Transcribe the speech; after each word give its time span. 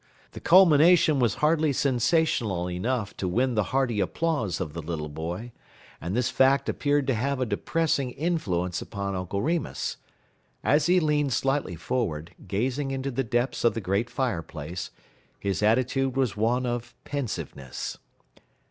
The 0.31 0.39
culmination 0.39 1.19
was 1.19 1.35
hardly 1.45 1.71
sensational 1.71 2.67
enough 2.67 3.15
to 3.17 3.27
win 3.27 3.53
the 3.53 3.65
hearty 3.65 3.99
applause 3.99 4.59
of 4.59 4.73
the 4.73 4.81
little 4.81 5.09
boy, 5.09 5.51
and 6.01 6.15
this 6.17 6.31
fact 6.31 6.67
appeared 6.67 7.05
to 7.05 7.13
have 7.13 7.39
a 7.39 7.45
depressing 7.45 8.09
influence 8.09 8.81
upon 8.81 9.15
Uncle 9.15 9.43
Remus. 9.43 9.97
As 10.63 10.87
he 10.87 10.99
leaned 10.99 11.33
slightly 11.33 11.75
forward, 11.75 12.33
gazing 12.47 12.89
into 12.89 13.11
the 13.11 13.23
depths 13.23 13.63
of 13.63 13.75
the 13.75 13.79
great 13.79 14.09
fireplace, 14.09 14.89
his 15.39 15.61
attitude 15.61 16.17
was 16.17 16.35
one 16.35 16.65
of 16.65 16.95
pensiveness. 17.03 17.99